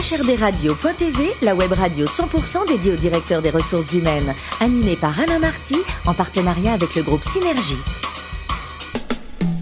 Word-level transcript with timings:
HRDRadio.tv, 0.00 1.30
la 1.42 1.54
web 1.54 1.72
radio 1.74 2.06
100% 2.06 2.66
dédiée 2.66 2.92
au 2.92 2.96
directeur 2.96 3.42
des 3.42 3.50
ressources 3.50 3.92
humaines, 3.92 4.34
animée 4.60 4.96
par 4.96 5.20
Alain 5.20 5.38
Marty, 5.38 5.76
en 6.06 6.14
partenariat 6.14 6.72
avec 6.72 6.94
le 6.94 7.02
groupe 7.02 7.22
Synergie. 7.22 7.76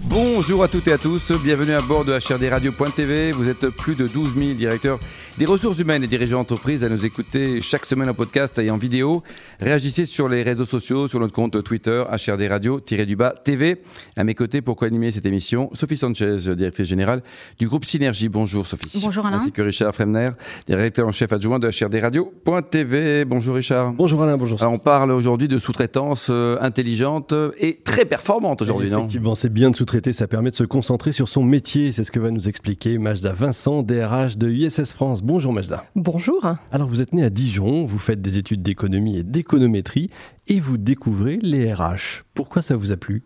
Bonjour 0.05 0.63
à 0.63 0.69
toutes 0.69 0.87
et 0.87 0.93
à 0.93 0.97
tous, 0.97 1.33
bienvenue 1.33 1.73
à 1.73 1.81
bord 1.81 2.05
de 2.05 2.17
HRDRadio.tv. 2.17 3.33
Vous 3.33 3.49
êtes 3.49 3.67
plus 3.67 3.95
de 3.95 4.07
12 4.07 4.33
000 4.37 4.53
directeurs 4.53 4.99
des 5.37 5.45
ressources 5.45 5.79
humaines 5.79 6.03
et 6.03 6.07
dirigeants 6.07 6.39
d'entreprise 6.39 6.83
à 6.83 6.89
nous 6.89 7.05
écouter 7.05 7.61
chaque 7.61 7.85
semaine 7.85 8.09
en 8.09 8.13
podcast 8.13 8.57
et 8.59 8.69
en 8.71 8.77
vidéo. 8.77 9.23
Réagissez 9.59 10.05
sur 10.05 10.27
les 10.27 10.43
réseaux 10.43 10.65
sociaux, 10.65 11.07
sur 11.07 11.19
notre 11.19 11.33
compte 11.33 11.63
Twitter, 11.63 12.03
HRD 12.09 12.47
Radio-du-bas 12.49 13.33
TV. 13.43 13.81
À 14.17 14.23
mes 14.23 14.35
côtés, 14.35 14.61
pour 14.61 14.75
co-animer 14.75 15.11
cette 15.11 15.25
émission, 15.25 15.69
Sophie 15.73 15.97
Sanchez, 15.97 16.55
directrice 16.55 16.87
générale 16.87 17.21
du 17.57 17.67
groupe 17.67 17.85
Synergie. 17.85 18.29
Bonjour 18.29 18.65
Sophie. 18.65 18.99
Bonjour 19.01 19.25
Alain. 19.25 19.37
Ainsi 19.37 19.51
que 19.51 19.61
Richard 19.61 19.93
Fremner, 19.93 20.31
directeur 20.67 21.07
en 21.07 21.11
chef 21.11 21.31
adjoint 21.31 21.59
de 21.59 21.69
HRD 21.69 22.01
Radio.tv. 22.01 23.25
Bonjour 23.25 23.55
Richard. 23.55 23.93
Bonjour 23.93 24.21
Alain, 24.23 24.37
bonjour. 24.37 24.61
Alors 24.61 24.73
on 24.73 24.79
parle 24.79 25.11
aujourd'hui 25.11 25.47
de 25.47 25.57
sous-traitance 25.57 26.27
euh, 26.29 26.57
intelligente 26.61 27.33
et 27.59 27.79
très 27.83 28.05
performante 28.05 28.61
aujourd'hui, 28.61 28.89
non? 28.89 28.99
Effectivement, 28.99 29.35
c'est 29.35 29.53
bien 29.53 29.71
de 29.71 29.75
sous-traiter, 29.75 30.13
ça 30.13 30.27
permet 30.27 30.49
de 30.49 30.55
se 30.55 30.63
concentrer 30.63 31.11
sur 31.11 31.29
son 31.29 31.43
métier. 31.43 31.91
C'est 31.91 32.03
ce 32.03 32.11
que 32.11 32.19
va 32.19 32.31
nous 32.31 32.47
expliquer 32.47 32.97
Majda 32.97 33.33
Vincent, 33.33 33.83
DRH 33.83 34.37
de 34.37 34.49
ISS 34.49 34.93
France. 34.93 35.18
Bonjour 35.23 35.53
Majda. 35.53 35.83
Bonjour. 35.95 36.53
Alors 36.71 36.87
vous 36.87 37.01
êtes 37.01 37.13
né 37.13 37.23
à 37.23 37.29
Dijon, 37.29 37.85
vous 37.85 37.97
faites 37.97 38.21
des 38.21 38.37
études 38.37 38.61
d'économie 38.61 39.17
et 39.17 39.23
d'économétrie 39.23 40.09
et 40.47 40.59
vous 40.59 40.77
découvrez 40.77 41.37
les 41.41 41.73
RH. 41.73 42.23
Pourquoi 42.33 42.61
ça 42.61 42.75
vous 42.75 42.91
a 42.91 42.97
plu? 42.97 43.23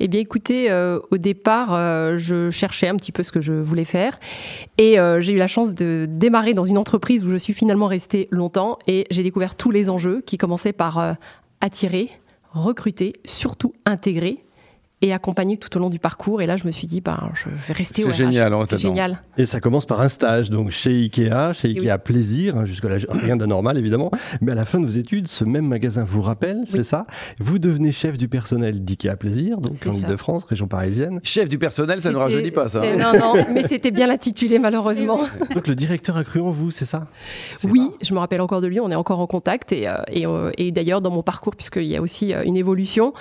Eh 0.00 0.08
bien, 0.08 0.20
écoutez, 0.20 0.70
euh, 0.70 1.00
au 1.10 1.18
départ, 1.18 1.74
euh, 1.74 2.16
je 2.16 2.50
cherchais 2.50 2.88
un 2.88 2.96
petit 2.96 3.12
peu 3.12 3.22
ce 3.22 3.32
que 3.32 3.40
je 3.40 3.52
voulais 3.52 3.84
faire. 3.84 4.18
Et 4.78 4.98
euh, 4.98 5.20
j'ai 5.20 5.32
eu 5.32 5.36
la 5.36 5.46
chance 5.46 5.74
de 5.74 6.06
démarrer 6.08 6.54
dans 6.54 6.64
une 6.64 6.78
entreprise 6.78 7.24
où 7.24 7.30
je 7.30 7.36
suis 7.36 7.52
finalement 7.52 7.86
restée 7.86 8.28
longtemps. 8.30 8.78
Et 8.86 9.06
j'ai 9.10 9.22
découvert 9.22 9.56
tous 9.56 9.70
les 9.70 9.90
enjeux 9.90 10.20
qui 10.20 10.38
commençaient 10.38 10.72
par 10.72 11.16
attirer, 11.60 12.08
recruter, 12.52 13.14
surtout 13.24 13.72
intégrer 13.84 14.44
et 15.00 15.12
accompagner 15.12 15.56
tout 15.56 15.74
au 15.76 15.80
long 15.80 15.90
du 15.90 15.98
parcours. 15.98 16.42
Et 16.42 16.46
là, 16.46 16.56
je 16.56 16.66
me 16.66 16.70
suis 16.72 16.86
dit, 16.86 17.00
ben, 17.00 17.30
je 17.34 17.48
vais 17.50 17.72
rester 17.72 18.04
au 18.04 18.10
C'est 18.10 18.16
génial, 18.16 18.52
RH. 18.52 18.66
C'est 18.70 18.78
génial. 18.78 19.22
Et 19.36 19.46
ça 19.46 19.60
commence 19.60 19.86
par 19.86 20.00
un 20.00 20.08
stage, 20.08 20.50
donc 20.50 20.70
chez 20.70 20.90
Ikea, 20.90 21.52
chez 21.54 21.68
Ikea 21.68 21.92
oui. 21.92 21.98
Plaisir, 22.04 22.56
hein, 22.56 22.64
jusque-là 22.64 22.96
rien 23.08 23.36
d'anormal 23.36 23.78
évidemment, 23.78 24.10
mais 24.40 24.52
à 24.52 24.54
la 24.54 24.64
fin 24.64 24.80
de 24.80 24.86
vos 24.86 24.92
études, 24.92 25.28
ce 25.28 25.44
même 25.44 25.66
magasin 25.66 26.04
vous 26.04 26.20
rappelle, 26.22 26.62
c'est 26.66 26.84
ça? 26.84 27.06
Vous 27.40 27.58
devenez 27.58 27.92
chef 27.92 28.18
du 28.18 28.28
personnel 28.28 28.82
d'Ikea 28.84 29.16
Plaisir, 29.18 29.60
donc 29.60 29.76
en. 29.86 29.92
Ile-de-France, 29.92 30.44
région 30.44 30.66
parisienne. 30.66 31.20
Chef 31.22 31.48
du 31.48 31.58
personnel, 31.58 32.00
ça 32.00 32.10
ne 32.10 32.16
rajeunit 32.16 32.50
pas 32.50 32.68
ça. 32.68 32.82
hein. 32.82 32.96
Non, 32.96 33.18
non, 33.36 33.44
mais 33.52 33.62
c'était 33.62 33.90
bien 33.90 34.06
l'intitulé, 34.06 34.58
malheureusement. 34.60 35.20
Donc 35.54 35.66
le 35.68 35.74
directeur 35.74 36.16
a 36.16 36.24
cru 36.24 36.40
en 36.40 36.50
vous, 36.50 36.70
c'est 36.70 36.84
ça? 36.84 37.06
Oui, 37.64 37.90
je 38.02 38.12
me 38.14 38.18
rappelle 38.18 38.40
encore 38.40 38.60
de 38.60 38.66
lui, 38.66 38.80
on 38.80 38.90
est 38.90 38.94
encore 38.96 39.20
en 39.20 39.26
contact. 39.26 39.72
Et, 39.72 39.86
euh, 39.88 39.94
et, 40.10 40.26
euh, 40.26 40.50
et 40.58 40.72
d'ailleurs, 40.72 41.00
dans 41.00 41.10
mon 41.10 41.22
parcours, 41.22 41.54
puisqu'il 41.54 41.84
y 41.86 41.96
a 41.96 42.02
aussi 42.02 42.32
euh, 42.34 42.42
une 42.44 42.56
évolution, 42.56 43.12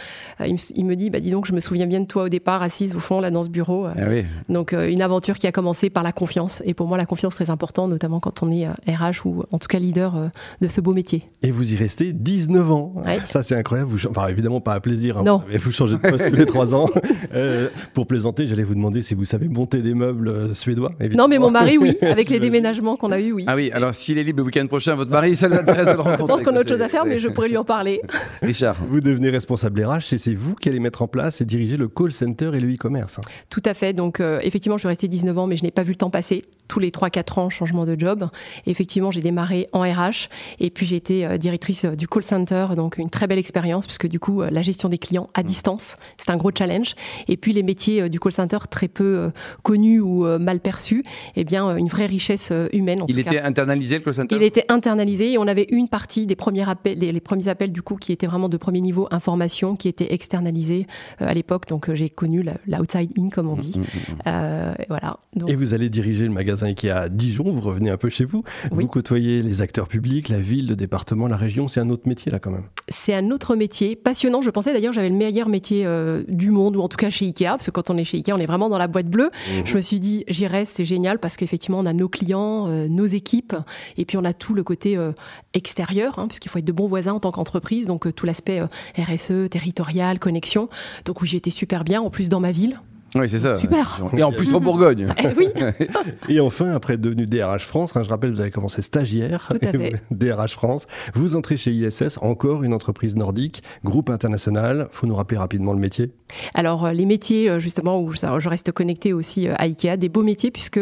euh, 0.41 0.47
il, 0.47 0.53
me, 0.53 0.59
il 0.75 0.85
me 0.85 0.95
dit 0.95 1.09
bah, 1.09 1.19
Dis 1.19 1.31
donc, 1.31 1.45
je 1.45 1.53
me 1.53 1.59
souviens 1.67 1.85
bien 1.87 1.99
de 2.01 2.05
toi 2.05 2.23
au 2.23 2.29
départ, 2.29 2.61
assise 2.61 2.95
au 2.95 2.99
fond, 2.99 3.19
là, 3.19 3.29
dans 3.31 3.43
ce 3.43 3.49
bureau. 3.49 3.85
Euh, 3.85 3.91
Ah 3.97 4.03
oui. 4.09 4.25
Donc, 4.49 4.73
euh, 4.73 4.89
une 4.89 5.01
aventure 5.01 5.35
qui 5.35 5.47
a 5.47 5.51
commencé 5.51 5.89
par 5.89 6.03
la 6.03 6.11
confiance. 6.11 6.61
Et 6.65 6.73
pour 6.73 6.87
moi, 6.87 6.97
la 6.97 7.05
confiance, 7.05 7.35
très 7.35 7.49
important, 7.49 7.87
notamment 7.87 8.19
quand 8.19 8.41
on 8.43 8.51
est 8.51 8.65
euh, 8.67 8.71
RH 8.87 9.25
ou 9.25 9.43
en 9.51 9.57
tout 9.59 9.67
cas 9.67 9.79
leader 9.79 10.15
euh, 10.15 10.27
de 10.61 10.67
ce 10.67 10.81
beau 10.81 10.93
métier. 10.93 11.23
Et 11.43 11.51
vous 11.51 11.73
y 11.73 11.75
restez 11.75 12.13
19 12.13 12.71
ans. 12.71 12.93
Ouais. 13.05 13.19
Ça, 13.25 13.43
c'est 13.43 13.55
incroyable. 13.55 13.89
Vous, 13.91 14.07
enfin, 14.07 14.27
évidemment, 14.27 14.61
pas 14.61 14.73
à 14.73 14.79
plaisir. 14.79 15.17
hein. 15.19 15.23
Non. 15.23 15.37
Vous, 15.51 15.57
vous 15.59 15.71
changez 15.71 15.95
de 15.95 15.99
poste 16.01 16.29
tous 16.29 16.35
les 16.35 16.45
3 16.45 16.73
ans. 16.75 16.89
Euh, 17.33 17.69
pour 17.93 18.07
plaisanter, 18.07 18.47
j'allais 18.47 18.63
vous 18.63 18.73
demander 18.73 19.01
si 19.01 19.13
vous 19.13 19.25
savez 19.25 19.47
monter 19.47 19.81
des 19.81 19.93
meubles 19.93 20.27
euh, 20.29 20.53
suédois. 20.53 20.91
Évidemment. 20.99 21.23
Non, 21.23 21.27
mais 21.27 21.37
mon 21.39 21.51
mari, 21.51 21.77
oui, 21.77 21.97
avec 22.01 22.29
les 22.29 22.39
déménagements 22.39 22.95
qu'on 22.95 23.11
a 23.11 23.19
eus, 23.19 23.31
oui. 23.33 23.43
Ah 23.47 23.55
oui, 23.55 23.69
alors 23.73 23.93
s'il 23.93 24.17
est 24.17 24.23
libre 24.23 24.39
le 24.39 24.45
week-end 24.45 24.65
prochain, 24.67 24.95
votre 24.95 25.11
mari, 25.11 25.35
ça 25.35 25.49
l'intéresse 25.49 25.87
de 25.87 25.93
le 25.93 25.97
rencontrer. 26.01 26.23
je 26.23 26.27
pense 26.27 26.43
qu'on 26.43 26.55
a 26.55 26.59
autre 26.61 26.69
chose 26.69 26.81
à 26.81 26.87
faire, 26.89 27.05
mais 27.05 27.19
je 27.19 27.27
pourrais 27.27 27.49
lui 27.49 27.57
en 27.57 27.65
parler. 27.65 28.01
Richard. 28.41 28.77
Vous 28.89 28.99
devenez 29.01 29.29
responsable 29.29 29.83
RH 29.83 30.13
et 30.13 30.17
c'est 30.17 30.33
vous 30.35 30.55
qui 30.55 30.69
allez 30.69 30.79
mettre 30.79 31.01
en 31.01 31.07
place 31.07 31.41
et 31.41 31.45
le 31.57 31.87
call 31.87 32.11
center 32.11 32.51
et 32.53 32.59
le 32.59 32.73
e-commerce. 32.73 33.19
Tout 33.49 33.63
à 33.65 33.73
fait. 33.73 33.93
Donc, 33.93 34.19
euh, 34.19 34.39
effectivement, 34.43 34.77
je 34.77 34.81
suis 34.81 34.87
restée 34.87 35.07
19 35.07 35.37
ans, 35.37 35.47
mais 35.47 35.57
je 35.57 35.63
n'ai 35.63 35.71
pas 35.71 35.83
vu 35.83 35.91
le 35.91 35.97
temps 35.97 36.09
passer. 36.09 36.43
Tous 36.67 36.79
les 36.79 36.91
3-4 36.91 37.39
ans, 37.39 37.49
changement 37.49 37.85
de 37.85 37.97
job. 37.97 38.27
Et 38.65 38.71
effectivement, 38.71 39.11
j'ai 39.11 39.21
démarré 39.21 39.67
en 39.73 39.81
RH 39.81 40.29
et 40.59 40.69
puis 40.69 40.85
j'ai 40.85 40.95
été 40.97 41.25
euh, 41.25 41.37
directrice 41.37 41.85
euh, 41.85 41.95
du 41.95 42.07
call 42.07 42.23
center. 42.23 42.67
Donc, 42.75 42.97
une 42.97 43.09
très 43.09 43.27
belle 43.27 43.39
expérience 43.39 43.85
puisque 43.85 44.07
du 44.07 44.19
coup, 44.19 44.41
euh, 44.41 44.49
la 44.51 44.61
gestion 44.61 44.89
des 44.89 44.97
clients 44.97 45.29
à 45.33 45.43
distance, 45.43 45.95
c'est 46.17 46.29
un 46.31 46.37
gros 46.37 46.51
challenge. 46.57 46.95
Et 47.27 47.37
puis, 47.37 47.53
les 47.53 47.63
métiers 47.63 48.01
euh, 48.03 48.09
du 48.09 48.19
call 48.19 48.31
center 48.31 48.57
très 48.69 48.87
peu 48.87 49.17
euh, 49.17 49.29
connus 49.63 49.99
ou 50.01 50.25
euh, 50.25 50.37
mal 50.39 50.59
perçus, 50.59 51.03
eh 51.35 51.43
bien, 51.43 51.69
euh, 51.69 51.75
une 51.75 51.87
vraie 51.87 52.05
richesse 52.07 52.49
euh, 52.51 52.67
humaine. 52.73 53.01
En 53.01 53.05
Il 53.07 53.15
tout 53.15 53.23
cas. 53.23 53.31
était 53.31 53.41
internalisé 53.41 53.95
le 53.97 54.03
call 54.03 54.13
center? 54.13 54.35
Il 54.35 54.43
était 54.43 54.65
internalisé 54.69 55.33
et 55.33 55.37
on 55.37 55.47
avait 55.47 55.67
une 55.69 55.87
partie 55.87 56.25
des 56.25 56.35
premiers 56.35 56.67
appels, 56.69 56.97
les, 56.97 57.11
les 57.11 57.19
premiers 57.19 57.47
appels 57.47 57.71
du 57.71 57.81
coup 57.81 57.95
qui 57.95 58.11
étaient 58.11 58.27
vraiment 58.27 58.49
de 58.49 58.57
premier 58.57 58.81
niveau 58.81 59.07
information, 59.11 59.75
qui 59.75 59.87
étaient 59.87 60.13
externalisés 60.13 60.87
euh, 61.21 61.27
à 61.27 61.33
l'époque. 61.33 61.67
Donc 61.67 61.89
euh, 61.89 61.95
j'ai 61.95 62.09
connu 62.09 62.41
la- 62.43 62.57
l'outside 62.67 63.11
in 63.17 63.29
comme 63.29 63.47
on 63.49 63.55
dit. 63.55 63.77
Mm, 63.77 63.83
Euh, 64.27 64.73
et 64.79 64.85
voilà. 64.89 65.17
Donc, 65.35 65.49
Et 65.49 65.55
vous 65.55 65.73
allez 65.73 65.89
diriger 65.89 66.23
le 66.25 66.31
magasin 66.31 66.56
Ikea 66.65 66.89
à 66.89 67.09
Dijon, 67.09 67.51
vous 67.51 67.61
revenez 67.61 67.89
un 67.89 67.97
peu 67.97 68.09
chez 68.09 68.25
vous. 68.25 68.43
Oui. 68.71 68.83
Vous 68.83 68.87
côtoyez 68.89 69.41
les 69.41 69.61
acteurs 69.61 69.87
publics, 69.87 70.29
la 70.29 70.39
ville, 70.39 70.67
le 70.67 70.75
département, 70.75 71.27
la 71.27 71.37
région. 71.37 71.67
C'est 71.67 71.79
un 71.79 71.89
autre 71.89 72.07
métier 72.07 72.31
là 72.31 72.39
quand 72.39 72.51
même. 72.51 72.65
c'est 72.89 73.13
un 73.13 73.29
autre 73.31 73.55
métier 73.55 73.95
passionnant. 73.95 74.41
Je 74.41 74.49
pensais 74.49 74.73
d'ailleurs 74.73 74.93
j'avais 74.93 75.09
le 75.09 75.15
meilleur 75.15 75.49
métier 75.49 75.85
euh, 75.85 76.23
du 76.27 76.51
monde 76.51 76.75
ou 76.75 76.81
en 76.81 76.87
tout 76.87 76.97
cas 76.97 77.09
chez 77.09 77.25
Ikea 77.25 77.49
parce 77.49 77.65
que 77.67 77.71
quand 77.71 77.89
on 77.89 77.97
est 77.97 78.03
chez 78.03 78.17
Ikea, 78.17 78.33
on 78.33 78.37
est 78.37 78.45
vraiment 78.45 78.69
dans 78.69 78.77
la 78.77 78.87
boîte 78.87 79.07
bleue. 79.07 79.31
Je 79.65 79.75
me 79.75 79.81
suis 79.81 79.99
dit 79.99 80.23
j'y 80.27 80.47
reste, 80.47 80.73
c'est 80.75 80.85
génial 80.85 81.19
parce 81.19 81.37
qu'effectivement 81.37 81.79
on 81.79 81.85
a 81.85 81.93
nos 81.93 82.09
clients, 82.09 82.67
euh, 82.67 82.87
nos 82.87 83.05
équipes 83.05 83.55
et 83.97 84.05
puis 84.05 84.17
on 84.17 84.23
a 84.25 84.33
tout 84.33 84.53
le 84.53 84.63
côté 84.63 84.97
euh, 84.97 85.11
extérieur 85.53 86.19
hein, 86.19 86.27
puisqu'il 86.27 86.49
faut 86.49 86.59
être 86.59 86.65
de 86.65 86.71
bons 86.71 86.87
voisins 86.87 87.13
en 87.13 87.19
tant 87.19 87.31
qu'entreprise. 87.31 87.87
Donc 87.87 88.13
tout 88.13 88.25
l'aspect 88.25 88.61
RSE, 88.97 89.49
territorial, 89.49 90.19
connexion. 90.19 90.69
Donc 91.05 91.21
oui, 91.21 91.27
j'étais 91.27 91.51
super 91.51 91.83
bien 91.83 92.01
en 92.01 92.09
plus 92.09 92.29
dans 92.29 92.39
ma 92.39 92.51
ville. 92.51 92.79
Oui, 93.19 93.29
c'est 93.29 93.39
ça. 93.39 93.57
Super. 93.57 94.01
Et 94.15 94.23
en 94.23 94.31
plus 94.31 94.53
en 94.53 94.59
Bourgogne. 94.59 95.07
Eh 95.19 95.27
oui. 95.37 95.47
Et 96.29 96.39
enfin, 96.39 96.73
après 96.73 96.93
être 96.93 97.01
devenu 97.01 97.25
DRH 97.25 97.65
France, 97.65 97.95
hein, 97.95 98.03
je 98.03 98.09
rappelle, 98.09 98.31
vous 98.31 98.41
avez 98.41 98.51
commencé 98.51 98.81
stagiaire. 98.81 99.47
Tout 99.49 99.65
à 99.65 99.71
fait. 99.71 99.93
DRH 100.11 100.53
France. 100.53 100.85
Vous 101.15 101.35
entrez 101.35 101.57
chez 101.57 101.71
ISS, 101.71 102.17
encore 102.21 102.63
une 102.63 102.73
entreprise 102.73 103.15
nordique, 103.15 103.63
groupe 103.83 104.09
international. 104.09 104.87
Faut 104.91 105.07
nous 105.07 105.15
rappeler 105.15 105.37
rapidement 105.37 105.73
le 105.73 105.79
métier. 105.79 106.11
Alors 106.53 106.85
euh, 106.85 106.91
les 106.91 107.05
métiers 107.05 107.49
euh, 107.49 107.59
justement 107.59 108.01
où 108.01 108.13
ça- 108.13 108.37
je 108.39 108.49
reste 108.49 108.71
connectée 108.71 109.13
aussi 109.13 109.47
euh, 109.47 109.53
à 109.57 109.63
Ikea, 109.63 109.97
des 109.97 110.09
beaux 110.09 110.23
métiers 110.23 110.51
puisque 110.51 110.79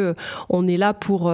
on 0.49 0.67
est 0.67 0.77
là 0.77 0.93
pour 0.93 1.31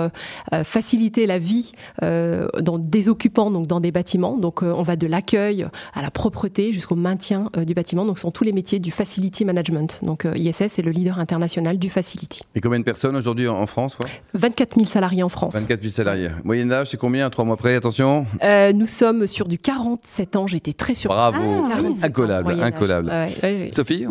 faciliter 0.64 1.26
la 1.26 1.40
vie 1.40 1.72
dans 2.02 2.78
des 2.78 3.10
occupants 3.10 3.52
donc 3.52 3.68
dans 3.68 3.80
des 3.80 3.92
bâtiments. 3.92 4.38
Donc 4.38 4.62
on 4.64 4.84
va 4.84 4.96
de 4.96 5.08
l'accueil 5.08 5.66
à 5.94 6.02
la 6.02 6.12
propreté 6.12 6.74
jusqu'au 6.74 6.96
maintien 6.96 7.50
du 7.66 7.74
bâtiment. 7.74 8.06
Donc 8.06 8.18
ce 8.18 8.22
sont 8.24 8.32
tous 8.32 8.44
les 8.44 8.52
métiers 8.52 8.80
du 8.80 8.92
facility 8.92 9.46
management. 9.46 10.00
Donc 10.04 10.28
ISS 10.36 10.62
est 10.80 10.82
le 10.84 10.91
leader 10.92 11.20
international 11.20 11.78
du 11.78 11.90
facility. 11.90 12.42
Et 12.56 12.62
combien 12.62 12.80
de 12.80 12.84
personnes 12.84 13.16
aujourd'hui 13.16 13.48
en 13.48 13.62
en 13.62 13.68
France 13.68 13.96
quoi? 13.96 14.08
24 14.34 14.76
000 14.76 14.86
salariés 14.88 15.24
en 15.24 15.30
France. 15.30 15.54
24 15.54 15.82
000 15.82 15.92
salariés. 15.92 16.30
Moyenne 16.44 16.70
d'âge, 16.70 16.88
c'est 16.88 16.98
combien 16.98 17.30
Trois 17.30 17.46
mois 17.46 17.58
près, 17.58 17.76
attention? 17.76 18.26
Euh, 18.44 18.74
nous 18.74 18.88
sommes 18.88 19.28
sur 19.28 19.48
du 19.48 19.58
47 19.60 20.36
ans. 20.36 20.48
J'étais 20.48 20.74
très 20.74 20.94
surprise. 20.96 21.18
Bravo. 21.18 21.64
Ah, 21.66 21.70
47 21.70 22.04
ans, 22.04 22.08
incollable, 22.08 22.52
incollable. 22.62 23.08
Ouais, 23.10 23.30
ouais, 23.44 23.58
j'ai- 23.70 23.72
Sophie? 23.72 24.06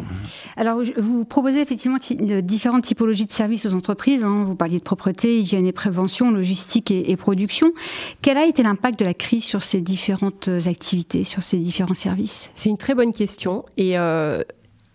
Alors, 0.57 0.81
vous 0.99 1.25
proposez 1.25 1.61
effectivement 1.61 1.97
différentes 2.43 2.85
typologies 2.85 3.27
de 3.27 3.33
services 3.33 3.67
aux 3.67 3.75
entreprises. 3.75 4.25
hein. 4.25 4.45
Vous 4.47 4.55
parliez 4.55 4.79
de 4.79 4.83
propreté, 4.85 5.39
hygiène 5.41 5.67
et 5.67 5.73
prévention, 5.73 6.31
logistique 6.31 6.91
et, 6.91 7.11
et 7.11 7.17
production. 7.17 7.73
Quel 8.23 8.37
a 8.39 8.45
été 8.47 8.63
l'impact 8.63 8.99
de 9.01 9.05
la 9.05 9.15
crise 9.15 9.45
sur 9.45 9.63
ces 9.63 9.81
différentes 9.81 10.49
activités, 10.67 11.25
sur 11.25 11.43
ces 11.43 11.59
différents 11.59 11.95
services? 11.95 12.51
C'est 12.55 12.69
une 12.69 12.79
très 12.79 12.95
bonne 12.95 13.13
question 13.13 13.65
et 13.77 13.99
euh, 13.99 14.43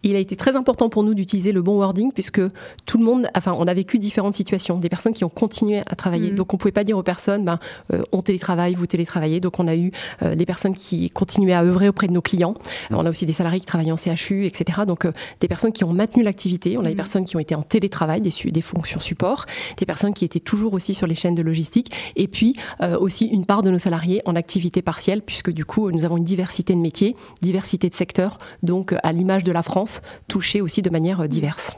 il 0.05 0.15
a 0.15 0.19
été 0.19 0.35
très 0.35 0.55
important 0.55 0.87
pour 0.89 1.03
nous 1.03 1.13
d'utiliser 1.13 1.51
le 1.51 1.61
bon 1.61 1.77
wording 1.77 2.11
puisque 2.11 2.41
tout 2.85 2.97
le 2.97 3.03
monde, 3.03 3.27
enfin, 3.35 3.53
on 3.57 3.67
a 3.67 3.73
vécu 3.73 3.97
différentes 3.97 4.35
situations, 4.35 4.77
des 4.77 4.89
personnes 4.89 5.13
qui 5.13 5.23
ont 5.23 5.29
continué 5.29 5.79
à 5.79 5.95
travailler. 5.95 6.29
Mhm. 6.29 6.35
Donc, 6.35 6.53
on 6.53 6.57
pouvait 6.57 6.71
pas 6.71 6.83
dire 6.83 6.97
aux 6.97 7.03
personnes, 7.03 7.43
ben, 7.43 7.59
euh, 7.91 8.03
on 8.11 8.21
télétravaille, 8.21 8.75
vous 8.75 8.85
télétravaillez. 8.85 9.39
Donc, 9.39 9.59
on 9.59 9.67
a 9.67 9.75
eu 9.75 9.91
euh, 10.21 10.35
des 10.35 10.45
personnes 10.45 10.75
qui 10.75 11.09
continuaient 11.09 11.53
à 11.53 11.63
œuvrer 11.63 11.89
auprès 11.89 12.07
de 12.07 12.13
nos 12.13 12.21
clients. 12.21 12.53
On 12.91 13.05
a 13.05 13.09
aussi 13.09 13.25
des 13.25 13.33
salariés 13.33 13.59
qui 13.59 13.65
travaillaient 13.65 13.91
en 13.91 13.97
CHU, 13.97 14.45
etc. 14.45 14.81
Donc, 14.87 15.05
euh, 15.05 15.11
des 15.39 15.47
personnes 15.47 15.71
qui 15.71 15.83
ont 15.83 15.93
maintenu 15.93 16.21
l'activité. 16.23 16.77
On 16.77 16.81
a 16.81 16.83
des 16.83 16.89
Mhm. 16.91 16.95
personnes 16.95 17.25
qui 17.25 17.35
ont 17.35 17.39
été 17.39 17.55
en 17.55 17.63
télétravail, 17.63 18.21
des, 18.21 18.61
fonctions 18.61 18.99
support, 18.99 19.45
des 19.77 19.85
personnes 19.85 20.13
qui 20.13 20.23
étaient 20.23 20.39
toujours 20.39 20.73
aussi 20.73 20.93
sur 20.93 21.07
les 21.07 21.15
chaînes 21.15 21.35
de 21.35 21.41
logistique, 21.41 21.91
et 22.15 22.27
puis 22.27 22.55
aussi 22.99 23.25
une 23.25 23.45
part 23.45 23.63
de 23.63 23.71
nos 23.71 23.79
salariés 23.79 24.21
en 24.25 24.35
activité 24.35 24.81
partielle, 24.81 25.21
puisque 25.21 25.51
du 25.51 25.65
coup, 25.65 25.91
nous 25.91 26.05
avons 26.05 26.17
une 26.17 26.23
diversité 26.23 26.73
de 26.73 26.79
métiers, 26.79 27.15
diversité 27.41 27.89
de 27.89 27.95
secteurs, 27.95 28.37
donc 28.63 28.93
à 29.03 29.11
l'image 29.11 29.43
de 29.43 29.51
la 29.51 29.63
France, 29.63 29.94
touchée 30.27 30.61
aussi 30.61 30.81
de 30.81 30.89
manière 30.89 31.21
euh, 31.21 31.27
diverse. 31.27 31.71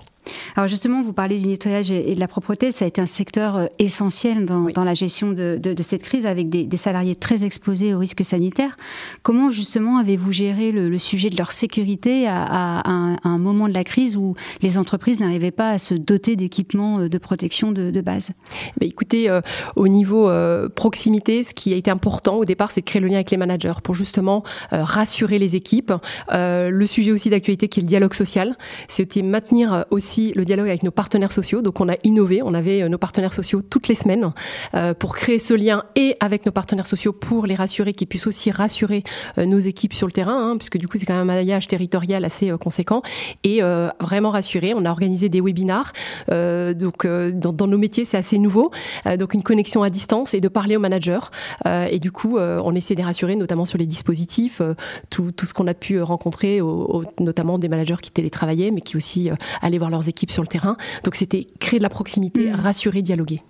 Alors 0.56 0.68
justement, 0.68 1.01
vous 1.01 1.13
parlez 1.13 1.38
du 1.38 1.47
nettoyage 1.47 1.91
et 1.91 2.15
de 2.15 2.19
la 2.19 2.27
propreté, 2.27 2.71
ça 2.71 2.85
a 2.85 2.88
été 2.88 3.01
un 3.01 3.06
secteur 3.06 3.57
euh, 3.57 3.65
essentiel 3.79 4.45
dans, 4.45 4.69
dans 4.69 4.83
la 4.83 4.94
gestion 4.94 5.31
de, 5.31 5.59
de, 5.62 5.74
de, 5.74 5.83
cette 5.83 6.03
crise 6.03 6.25
avec 6.25 6.50
des, 6.50 6.65
des, 6.65 6.77
salariés 6.77 7.15
très 7.15 7.45
exposés 7.45 7.94
aux 7.94 8.00
risques 8.00 8.25
sanitaires. 8.25 8.75
Comment 9.24 9.51
justement 9.51 9.97
avez-vous 9.97 10.31
géré 10.31 10.71
le, 10.71 10.89
le, 10.89 11.00
sujet 11.00 11.29
de 11.29 11.38
leur 11.38 11.51
sécurité 11.51 12.27
à, 12.27 12.44
à, 12.44 12.89
un, 12.89 13.15
à, 13.15 13.29
un, 13.29 13.38
moment 13.38 13.68
de 13.68 13.74
la 13.74 13.83
crise 13.83 14.18
où 14.18 14.33
les 14.62 14.77
entreprises 14.77 15.19
n'arrivaient 15.19 15.51
pas 15.51 15.71
à 15.71 15.79
se 15.79 15.94
doter 15.94 16.35
d'équipements 16.35 17.00
euh, 17.00 17.09
de 17.09 17.18
protection 17.18 17.71
de, 17.71 17.91
de 17.91 18.01
base? 18.01 18.31
Bah 18.80 18.85
Écoutez, 18.85 19.30
euh, 19.30 19.41
au 19.75 19.88
niveau 19.88 20.27
euh, 20.27 20.69
proximité, 20.69 21.44
ce 21.44 21.53
qui 21.53 21.71
a 21.71 21.75
été 21.75 21.91
important 21.91 22.35
au 22.38 22.45
départ, 22.45 22.71
c'est 22.71 22.81
de 22.81 22.85
créer 22.85 23.00
le 23.00 23.07
lien 23.07 23.15
avec 23.15 23.31
les 23.31 23.38
managers 23.38 23.73
pour 23.83 23.94
justement 23.95 24.44
euh, 24.73 24.83
rassurer 24.83 25.38
les 25.39 25.56
équipes. 25.56 25.94
le 26.31 26.85
sujet 26.85 27.12
aussi 27.12 27.30
d'actualité 27.30 27.68
qui 27.68 27.80
est 27.80 27.83
le 27.83 27.88
dialogue 27.88 28.13
social, 28.13 28.56
c'était 28.88 29.21
maintenir 29.21 29.85
aussi 29.91 30.17
le 30.18 30.46
dialogue 30.46 30.68
avec 30.68 30.84
nos 30.84 30.92
partenaires 30.92 31.31
sociaux. 31.31 31.62
Donc 31.62 31.80
on 31.80 31.90
a 31.90 31.96
innové, 32.04 32.42
on 32.42 32.54
avait 32.54 32.81
euh, 32.81 32.90
nos 32.90 32.98
partenaires 32.98 33.34
sociaux 33.34 33.62
toutes 33.62 33.88
les 33.88 33.96
semaines 33.96 34.31
euh, 34.74 34.94
pour 34.94 35.16
créer 35.16 35.40
ce 35.40 35.54
lien 35.54 35.84
et 35.96 36.16
avec 36.19 36.46
nos 36.46 36.52
partenaires 36.52 36.88
sociaux 36.88 37.14
pour 37.14 37.46
les 37.46 37.56
rassurer, 37.56 37.94
qu'ils 37.94 38.08
puissent 38.08 38.28
aussi 38.28 38.52
rassurer 38.52 39.04
euh, 39.38 39.46
nos 39.46 39.60
équipes 39.60 39.94
sur 39.94 40.08
le 40.08 40.12
terrain, 40.12 40.52
hein, 40.52 40.58
puisque 40.58 40.78
du 40.78 40.88
coup 40.88 40.98
c'est 40.98 41.06
quand 41.06 41.14
même 41.14 41.30
un 41.30 41.36
maillage 41.36 41.68
territorial 41.68 42.25
assez 42.25 42.52
conséquent 42.60 43.02
et 43.44 43.62
vraiment 44.00 44.31
rassurer. 44.31 44.74
On 44.75 44.86
a 44.86 44.92
organisé 44.92 45.30
des 45.30 45.42
webinars, 45.42 45.94
donc 46.30 47.06
dans, 47.06 47.68
nos 47.68 47.78
métiers 47.78 48.06
c'est 48.06 48.18
assez 48.18 48.38
nouveau, 48.38 48.72
donc 49.18 49.34
une 49.34 49.44
connexion 49.44 49.84
à 49.84 49.90
distance 49.90 50.34
et 50.34 50.42
de 50.42 50.48
parler 50.48 50.75
aux 50.75 50.80
managers. 50.80 51.19
et 51.66 52.00
du 52.00 52.12
coup 52.12 52.38
on 52.38 52.74
essaie 52.75 52.96
de 52.96 53.04
rassurer, 53.04 53.36
notamment 53.36 53.66
sur 53.66 53.78
les 53.78 53.86
dispositifs, 53.86 54.62
tout, 55.10 55.31
ce 55.42 55.54
qu'on 55.54 55.68
a 55.68 55.74
pu 55.74 56.02
rencontrer, 56.02 56.62
au, 56.62 57.04
notamment 57.19 57.58
des 57.58 57.69
managers 57.69 57.98
qui 58.02 58.12
télétravaillaient, 58.12 58.72
mais 58.72 58.81
qui 58.81 58.98
aussi 58.98 59.30
allaient 59.62 59.78
voir 59.78 59.90
leurs 59.90 60.06
équipes 60.09 60.31
sur 60.31 60.42
le 60.42 60.48
terrain. 60.48 60.77
Donc 61.04 61.15
c'était 61.15 61.45
créer 61.59 61.80
de 61.80 61.83
la 61.83 61.89
proximité, 61.89 62.50
mmh. 62.50 62.56
rassurer, 62.56 63.01
dialoguer. 63.01 63.42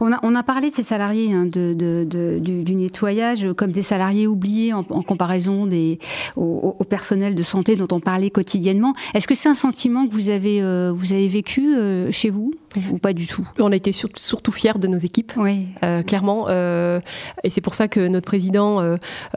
On, 0.00 0.12
a, 0.12 0.18
on, 0.22 0.34
a, 0.34 0.42
parlé 0.42 0.70
de 0.70 0.74
ces 0.74 0.82
salariés 0.82 1.32
hein, 1.32 1.44
de, 1.46 1.74
de, 1.74 2.06
de, 2.08 2.38
du, 2.40 2.62
du, 2.62 2.74
nettoyage 2.74 3.46
comme 3.56 3.72
des 3.72 3.82
salariés 3.82 4.26
oubliés 4.26 4.72
en, 4.72 4.84
en 4.90 5.02
comparaison 5.02 5.66
des, 5.66 5.98
au, 6.36 6.76
au, 6.78 6.84
personnel 6.84 7.34
de 7.34 7.42
santé 7.42 7.76
dont 7.76 7.88
on 7.90 8.00
parlait 8.00 8.30
quotidiennement. 8.30 8.94
Est-ce 9.14 9.26
que 9.26 9.34
c'est 9.34 9.48
un 9.48 9.54
sentiment 9.54 10.06
que 10.06 10.12
vous 10.12 10.28
avez, 10.28 10.62
euh, 10.62 10.92
vous 10.94 11.12
avez 11.12 11.28
vécu 11.28 11.74
euh, 11.74 12.10
chez 12.10 12.30
vous 12.30 12.54
ou 12.92 12.98
pas 12.98 13.12
du 13.12 13.26
tout? 13.26 13.46
On 13.58 13.72
a 13.72 13.76
été 13.76 13.92
sur, 13.92 14.08
surtout 14.16 14.52
fiers 14.52 14.78
de 14.78 14.86
nos 14.86 14.98
équipes, 14.98 15.32
oui. 15.36 15.66
euh, 15.84 16.02
clairement. 16.02 16.48
Et 17.44 17.50
c'est 17.50 17.60
pour 17.60 17.74
ça 17.74 17.88
que 17.88 18.06
notre 18.08 18.26
président, 18.26 18.80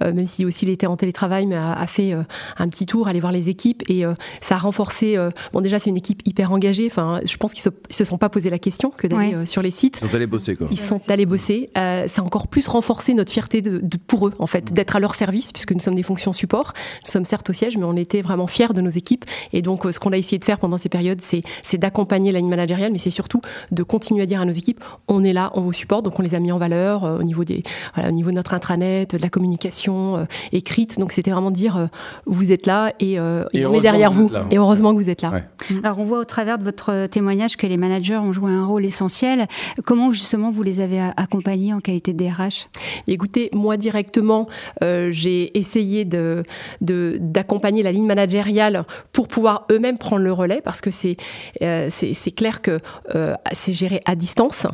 même 0.01 0.25
s'il 0.25 0.45
aussi 0.45 0.65
il 0.65 0.69
était 0.69 0.87
en 0.87 0.97
télétravail, 0.97 1.45
mais 1.45 1.55
a, 1.55 1.73
a 1.73 1.87
fait 1.87 2.13
un 2.57 2.67
petit 2.67 2.85
tour, 2.85 3.07
aller 3.07 3.19
voir 3.19 3.31
les 3.31 3.49
équipes. 3.49 3.83
Et 3.89 4.03
ça 4.41 4.55
a 4.55 4.57
renforcé. 4.57 5.17
bon, 5.53 5.61
déjà, 5.61 5.79
c'est 5.79 5.89
une 5.89 5.97
équipe 5.97 6.21
hyper 6.29 6.51
engagés. 6.51 6.87
Enfin, 6.87 7.19
je 7.25 7.35
pense 7.37 7.53
qu'ils 7.53 7.63
se, 7.63 7.69
se 7.89 8.03
sont 8.03 8.17
pas 8.17 8.29
posé 8.29 8.49
la 8.49 8.59
question 8.59 8.91
que 8.95 9.07
d'aller 9.07 9.29
ouais. 9.29 9.41
euh, 9.41 9.45
sur 9.45 9.61
les 9.61 9.71
sites. 9.71 9.99
Ils 10.01 10.07
sont 10.07 10.15
allés 10.15 10.27
bosser, 10.27 10.55
quoi. 10.55 10.67
Ils 10.71 10.79
sont 10.79 11.09
allés 11.09 11.25
bosser. 11.25 11.69
Euh, 11.77 12.07
ça 12.07 12.21
a 12.21 12.25
encore 12.25 12.47
plus 12.47 12.67
renforcé 12.67 13.13
notre 13.13 13.31
fierté 13.31 13.61
de, 13.61 13.79
de, 13.79 13.97
pour 13.97 14.27
eux, 14.27 14.33
en 14.39 14.47
fait, 14.47 14.73
d'être 14.73 14.95
à 14.95 14.99
leur 14.99 15.15
service, 15.15 15.51
puisque 15.51 15.73
nous 15.73 15.79
sommes 15.79 15.95
des 15.95 16.03
fonctions 16.03 16.31
support. 16.33 16.73
Nous 17.05 17.11
sommes 17.11 17.25
certes 17.25 17.49
au 17.49 17.53
siège, 17.53 17.77
mais 17.77 17.83
on 17.83 17.95
était 17.95 18.21
vraiment 18.21 18.47
fiers 18.47 18.73
de 18.73 18.81
nos 18.81 18.89
équipes. 18.89 19.25
Et 19.53 19.61
donc, 19.61 19.85
euh, 19.85 19.91
ce 19.91 19.99
qu'on 19.99 20.11
a 20.11 20.17
essayé 20.17 20.37
de 20.37 20.45
faire 20.45 20.59
pendant 20.59 20.77
ces 20.77 20.89
périodes, 20.89 21.21
c'est 21.21 21.77
d'accompagner 21.77 22.31
la 22.31 22.39
ligne 22.39 22.49
managériale, 22.49 22.91
mais 22.91 22.99
c'est 22.99 23.09
surtout 23.09 23.41
de 23.71 23.83
continuer 23.83 24.23
à 24.23 24.25
dire 24.25 24.41
à 24.41 24.45
nos 24.45 24.51
équipes, 24.51 24.83
on 25.07 25.23
est 25.23 25.33
là, 25.33 25.51
on 25.55 25.61
vous 25.61 25.73
supporte. 25.73 26.05
Donc, 26.05 26.19
on 26.19 26.23
les 26.23 26.35
a 26.35 26.39
mis 26.39 26.51
en 26.51 26.57
valeur 26.57 27.03
euh, 27.03 27.19
au 27.19 27.23
niveau 27.23 27.43
des, 27.43 27.63
voilà, 27.95 28.09
au 28.09 28.13
niveau 28.13 28.29
de 28.29 28.35
notre 28.35 28.53
intranet, 28.53 29.15
de 29.15 29.21
la 29.21 29.29
communication 29.29 30.17
euh, 30.17 30.25
écrite. 30.51 30.99
Donc, 30.99 31.11
c'était 31.11 31.31
vraiment 31.31 31.51
dire, 31.51 31.89
vous 32.25 32.51
êtes 32.51 32.65
là 32.65 32.93
et, 32.99 33.13
et 33.13 33.65
on 33.65 33.73
est 33.73 33.81
derrière 33.81 34.11
vous. 34.11 34.27
Et 34.51 34.57
heureusement 34.57 34.93
que 34.93 34.97
vous 34.97 35.09
êtes 35.09 35.21
là. 35.21 35.31
Ouais. 35.31 35.43
Alors, 35.83 35.99
on 35.99 36.03
voit 36.03 36.18
au 36.19 36.25
travers 36.25 36.59
de 36.59 36.63
votre 36.63 37.07
témoignage 37.07 37.57
que 37.57 37.67
les 37.67 37.77
managers 37.77 38.17
ont 38.17 38.33
joué 38.33 38.51
un 38.51 38.65
rôle 38.65 38.85
essentiel. 38.85 39.47
Comment 39.85 40.11
justement 40.11 40.51
vous 40.51 40.63
les 40.63 40.81
avez 40.81 40.99
accompagnés 41.17 41.73
en 41.73 41.79
qualité 41.79 42.13
de 42.13 42.23
DRH 42.23 42.67
Écoutez, 43.07 43.49
moi 43.53 43.77
directement, 43.77 44.47
euh, 44.83 45.09
j'ai 45.11 45.57
essayé 45.57 46.05
d'accompagner 46.05 47.81
de, 47.81 47.85
la 47.85 47.91
ligne 47.91 48.05
managériale 48.05 48.85
pour 49.11 49.27
pouvoir 49.27 49.65
eux-mêmes 49.71 49.97
prendre 49.97 50.23
le 50.23 50.33
relais 50.33 50.61
parce 50.63 50.81
que 50.81 50.91
c'est 50.91 51.17
euh, 51.61 51.89
clair 52.35 52.61
que 52.61 52.79
euh, 53.15 53.33
c'est 53.51 53.73
géré 53.73 54.01
à 54.05 54.15
distance 54.15 54.67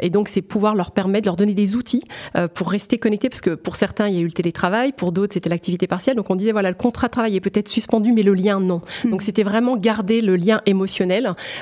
et 0.00 0.10
donc 0.10 0.28
c'est 0.28 0.42
pouvoir 0.42 0.74
leur 0.74 0.92
permettre, 0.92 1.26
leur 1.26 1.36
donner 1.36 1.54
des 1.54 1.76
outils 1.76 2.02
pour 2.54 2.70
rester 2.70 2.98
connectés 2.98 3.28
parce 3.28 3.40
que 3.40 3.50
pour 3.50 3.76
certains 3.76 4.08
il 4.08 4.14
y 4.14 4.18
a 4.18 4.20
eu 4.20 4.26
le 4.26 4.32
télétravail, 4.32 4.92
pour 4.92 5.12
d'autres 5.12 5.34
c'était 5.34 5.48
l'activité 5.50 5.86
partielle. 5.86 6.16
Donc 6.16 6.30
on 6.30 6.36
disait 6.36 6.52
voilà 6.52 6.70
le 6.70 6.76
contrat 6.76 7.08
de 7.08 7.12
travail 7.12 7.36
est 7.36 7.40
peut-être 7.40 7.68
suspendu 7.68 8.12
mais 8.12 8.22
le 8.22 8.34
lien 8.34 8.60
non. 8.60 8.80
Mmh. 9.04 9.10
Donc 9.10 9.22
c'était 9.22 9.42
vraiment 9.42 9.76
garder 9.76 10.20
le 10.20 10.36
lien 10.36 10.60
émotionnel 10.66 10.83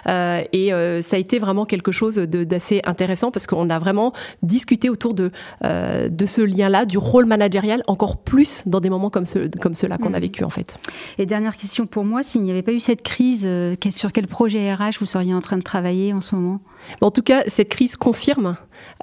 euh, 0.07 0.43
et 0.53 0.73
euh, 0.73 1.03
ça 1.03 1.17
a 1.17 1.19
été 1.19 1.39
vraiment 1.39 1.65
quelque 1.65 1.93
chose 1.93 2.17
d'assez 2.17 2.81
intéressant 2.85 3.31
parce 3.31 3.47
qu'on 3.47 3.71
a 3.71 3.79
vraiment 3.79 4.13
discuté 4.43 4.89
autour 4.89 5.15
de, 5.15 5.31
euh, 5.65 6.09
de 6.09 6.27
ce 6.27 6.41
lien-là, 6.41 6.85
du 6.85 6.99
rôle 6.99 7.27
managérial, 7.27 7.83
encore 7.87 8.19
plus 8.19 8.63
dans 8.67 8.81
des 8.81 8.91
moments 8.91 9.11
comme, 9.11 9.27
ce, 9.27 9.49
comme 9.59 9.75
ceux-là 9.75 9.99
qu'on 9.99 10.11
mmh. 10.11 10.15
a 10.15 10.21
vécu 10.21 10.45
en 10.45 10.51
fait. 10.51 10.77
Et 11.19 11.27
dernière 11.27 11.57
question 11.57 11.87
pour 11.87 12.05
moi, 12.05 12.23
s'il 12.23 12.43
n'y 12.43 12.51
avait 12.51 12.63
pas 12.63 12.73
eu 12.73 12.81
cette 12.81 13.03
crise, 13.03 13.49
sur 13.91 14.13
quel 14.13 14.27
projet 14.27 14.73
RH 14.73 14.99
vous 15.01 15.07
seriez 15.07 15.35
en 15.35 15.41
train 15.41 15.59
de 15.59 15.63
travailler 15.63 16.13
en 16.13 16.21
ce 16.21 16.35
moment? 16.35 16.61
En 17.01 17.11
tout 17.11 17.23
cas, 17.23 17.45
cette 17.47 17.69
crise 17.69 17.97
confirme 17.97 18.57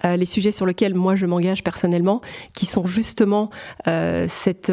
euh, 0.06 0.16
les 0.16 0.26
sujets 0.26 0.52
sur 0.52 0.66
lesquels 0.66 0.94
moi 0.94 1.16
je 1.16 1.26
m'engage 1.26 1.64
personnellement, 1.64 2.22
qui 2.54 2.66
sont 2.66 2.86
justement 2.86 3.50
euh, 3.88 4.26
cette 4.28 4.72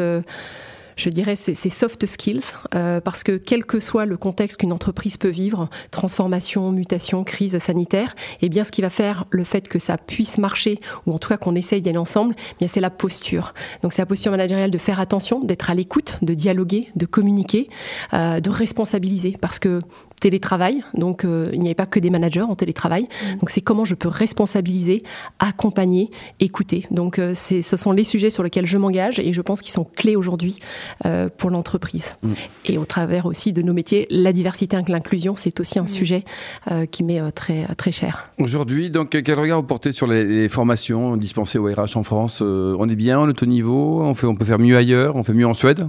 je 0.97 1.09
dirais, 1.09 1.35
ces, 1.35 1.55
soft 1.69 2.05
skills, 2.05 2.41
euh, 2.75 2.99
parce 2.99 3.23
que 3.23 3.37
quel 3.37 3.65
que 3.65 3.79
soit 3.79 4.05
le 4.05 4.17
contexte 4.17 4.57
qu'une 4.57 4.73
entreprise 4.73 5.15
peut 5.17 5.29
vivre, 5.29 5.69
transformation, 5.91 6.71
mutation, 6.71 7.23
crise 7.23 7.57
sanitaire, 7.59 8.15
eh 8.41 8.49
bien, 8.49 8.63
ce 8.63 8.71
qui 8.71 8.81
va 8.81 8.89
faire 8.89 9.25
le 9.29 9.43
fait 9.43 9.67
que 9.67 9.79
ça 9.79 9.97
puisse 9.97 10.37
marcher, 10.39 10.79
ou 11.05 11.13
en 11.13 11.19
tout 11.19 11.29
cas 11.29 11.37
qu'on 11.37 11.55
essaye 11.55 11.81
d'y 11.81 11.89
aller 11.89 11.97
ensemble, 11.97 12.35
eh 12.37 12.55
bien, 12.59 12.67
c'est 12.67 12.81
la 12.81 12.89
posture. 12.89 13.53
Donc, 13.83 13.93
c'est 13.93 14.01
la 14.01 14.07
posture 14.07 14.31
managériale 14.31 14.71
de 14.71 14.77
faire 14.77 14.99
attention, 14.99 15.39
d'être 15.39 15.69
à 15.69 15.75
l'écoute, 15.75 16.17
de 16.23 16.33
dialoguer, 16.33 16.87
de 16.95 17.05
communiquer, 17.05 17.69
euh, 18.13 18.39
de 18.39 18.49
responsabiliser, 18.49 19.37
parce 19.39 19.59
que 19.59 19.79
télétravail, 20.19 20.83
donc 20.93 21.23
euh, 21.23 21.49
il 21.53 21.59
n'y 21.59 21.67
avait 21.67 21.75
pas 21.75 21.85
que 21.85 21.99
des 21.99 22.09
managers 22.09 22.41
en 22.41 22.55
télétravail. 22.55 23.03
Mmh. 23.03 23.39
Donc 23.39 23.49
c'est 23.49 23.61
comment 23.61 23.85
je 23.85 23.95
peux 23.95 24.09
responsabiliser, 24.09 25.03
accompagner, 25.39 26.09
écouter. 26.39 26.87
Donc 26.91 27.19
euh, 27.19 27.33
ce 27.33 27.61
sont 27.61 27.91
les 27.91 28.03
sujets 28.03 28.29
sur 28.29 28.43
lesquels 28.43 28.65
je 28.65 28.77
m'engage 28.77 29.19
et 29.19 29.33
je 29.33 29.41
pense 29.41 29.61
qu'ils 29.61 29.73
sont 29.73 29.85
clés 29.85 30.15
aujourd'hui 30.15 30.59
euh, 31.05 31.29
pour 31.35 31.49
l'entreprise. 31.49 32.15
Mmh. 32.23 32.33
Et 32.65 32.77
au 32.77 32.85
travers 32.85 33.25
aussi 33.25 33.53
de 33.53 33.61
nos 33.61 33.73
métiers, 33.73 34.07
la 34.09 34.33
diversité 34.33 34.77
et 34.77 34.91
l'inclusion, 34.91 35.35
c'est 35.35 35.59
aussi 35.59 35.79
un 35.79 35.83
mmh. 35.83 35.87
sujet 35.87 36.25
euh, 36.71 36.85
qui 36.85 37.03
m'est 37.03 37.21
euh, 37.21 37.31
très, 37.31 37.67
très 37.75 37.91
cher. 37.91 38.31
Aujourd'hui, 38.39 38.89
donc 38.89 39.09
quel 39.09 39.39
regard 39.39 39.61
vous 39.61 39.67
portez 39.67 39.91
sur 39.91 40.07
les, 40.07 40.23
les 40.23 40.49
formations 40.49 41.17
dispensées 41.17 41.59
au 41.59 41.65
RH 41.65 41.95
en 41.95 42.03
France? 42.03 42.39
Euh, 42.41 42.75
On 42.79 42.89
est 42.89 42.95
bien, 42.95 43.19
on 43.19 43.29
est 43.29 43.43
au 43.43 43.45
niveau, 43.45 44.01
on, 44.01 44.13
fait, 44.13 44.27
on 44.27 44.35
peut 44.35 44.45
faire 44.45 44.59
mieux 44.59 44.77
ailleurs, 44.77 45.15
on 45.15 45.23
fait 45.23 45.33
mieux 45.33 45.47
en 45.47 45.53
Suède? 45.53 45.87